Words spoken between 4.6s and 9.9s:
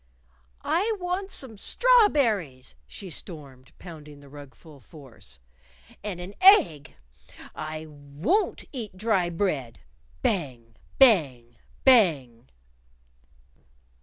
force. "And an egg. I won't eat dry bread!"